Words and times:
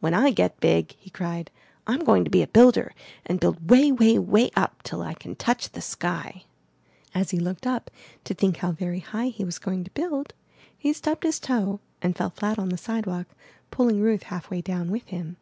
*'When 0.00 0.14
I 0.14 0.30
get 0.30 0.60
big," 0.60 0.92
he 0.98 1.10
cried, 1.10 1.50
''I'm 1.86 2.06
going 2.06 2.24
to 2.24 2.30
be 2.30 2.40
a 2.40 2.46
builder, 2.46 2.94
and 3.26 3.38
build 3.38 3.68
way, 3.68 3.92
way, 3.92 4.18
way 4.18 4.48
up 4.56 4.82
till 4.82 5.02
I 5.02 5.12
can 5.12 5.36
touch 5.36 5.72
the 5.72 5.82
sky!*' 5.82 6.44
As 7.14 7.32
he 7.32 7.38
looked 7.38 7.66
up 7.66 7.90
to 8.24 8.32
think 8.32 8.56
how 8.56 8.72
very 8.72 9.00
high 9.00 9.28
he 9.28 9.44
was 9.44 9.58
going 9.58 9.84
to 9.84 9.90
build, 9.90 10.32
he 10.78 10.94
stubbed 10.94 11.24
his 11.24 11.38
toe 11.38 11.80
and 12.00 12.16
fell 12.16 12.30
flat 12.30 12.58
on 12.58 12.70
the 12.70 12.78
sidewalk, 12.78 13.26
pulling 13.70 14.00
Ruth 14.00 14.22
half 14.22 14.48
way 14.48 14.62
down 14.62 14.90
with 14.90 15.08
him. 15.08 15.36